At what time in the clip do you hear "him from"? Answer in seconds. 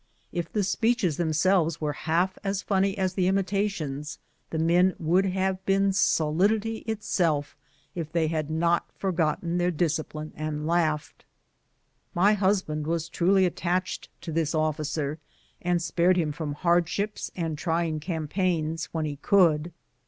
16.17-16.53